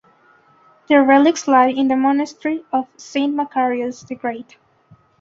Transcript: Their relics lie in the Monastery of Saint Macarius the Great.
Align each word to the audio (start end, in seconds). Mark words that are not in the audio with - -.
Their 0.87 1.03
relics 1.03 1.47
lie 1.47 1.67
in 1.69 1.87
the 1.87 1.95
Monastery 1.95 2.65
of 2.73 2.87
Saint 2.97 3.35
Macarius 3.35 4.01
the 4.01 4.15
Great. 4.15 4.57